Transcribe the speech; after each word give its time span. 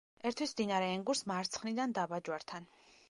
ერთვის 0.29 0.53
მდინარე 0.55 0.87
ენგურს 0.93 1.21
მარცხნიდან 1.33 1.95
დაბა 1.99 2.21
ჯვართან. 2.31 2.69